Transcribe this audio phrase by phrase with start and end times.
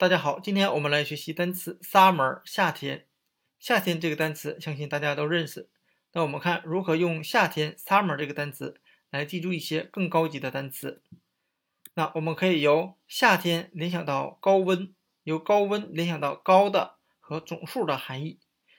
[0.00, 3.06] 大家好，今天我们来学习单词 summer 夏天。
[3.58, 5.68] 夏天这个单词，相信大家都认识。
[6.12, 11.02] 那我们看如何用夏天 summer 这个单词来记住一些更高级的单词。
[11.92, 14.94] 那我们可以由夏天联想到高温，
[15.24, 18.38] 由高温联想到高的和总数的含义。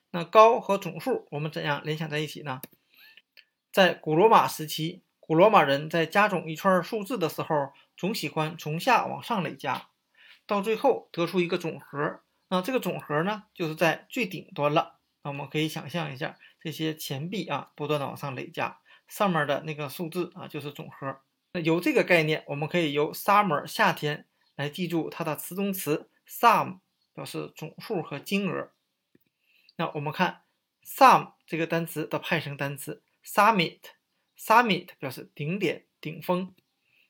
[0.09, 2.61] 那高和总数我们怎样联想在一起呢？
[3.71, 9.89] 在古罗马时期，古罗马人在加总一串数字的时候，总喜欢从下往上累加。
[10.51, 14.99] 到最后得出一个总和，那这个总和呢，就是在最顶端了。
[15.23, 21.21] 那我们可以想象一下，这些钱币啊，不断的往上累加，上面的那个数字啊，就是总和。
[21.53, 26.79] 那由这个概念，我们可以由 summer 夏天来记住它的词中词 sum，
[27.13, 28.73] 表示总数和金额。
[29.77, 30.41] 那我们看
[30.83, 36.53] sum 这个单词的派生单词 summit，summit 表示顶点、顶峰。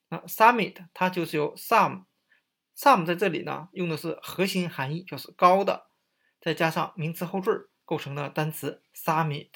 [0.10, 2.04] 那 summit 它就是由 sum。
[2.75, 5.88] Sum 在这里呢，用的是核心含义，就是高的，
[6.39, 9.49] 再加上名词后缀构成的单词 summit，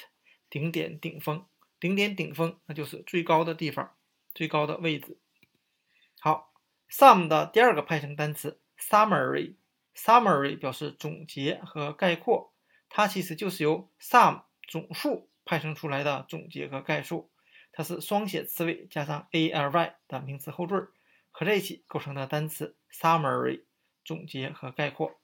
[0.50, 1.46] 顶点、顶峰，
[1.80, 3.96] 顶点、顶峰，那就是最高的地方，
[4.34, 5.18] 最高的位置。
[6.20, 6.54] 好
[6.90, 12.54] ，sum 的第二个派生单词 summary，summary 表示总结和概括，
[12.90, 17.32] 它其实就是由 sum 总数派生出来的总结和概述，
[17.72, 20.90] 它是双写词尾加上 a l y 的名词后缀。
[21.38, 23.64] 合在一起构成的单词 summary
[24.06, 25.20] 总结和概括。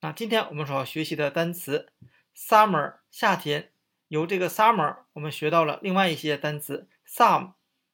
[0.00, 1.92] 那今天我们所要学习的单词
[2.34, 3.70] summer 夏天，
[4.08, 7.52] 由这个 summer 我们学到了另外一些单词 sum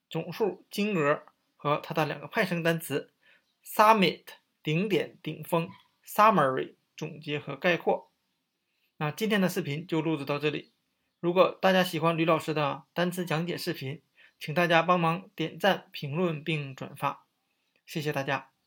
[0.08, 1.22] 总数金额
[1.54, 3.12] 和它的两个派生单词
[3.62, 4.24] summit
[4.62, 5.68] 顶点顶峰
[6.06, 8.10] summary 总结和概括。
[8.96, 10.72] 那今天的视频就录制到这里。
[11.20, 14.00] 如果大家喜欢吕老师的单词讲解视频，
[14.38, 17.26] 请大家帮忙点赞、评论并转发。
[17.90, 18.59] 谢谢大家。